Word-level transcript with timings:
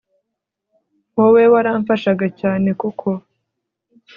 wowe 1.15 1.43
waramfashaga 1.53 2.25
cyane 2.39 2.69
kuko 2.81 3.07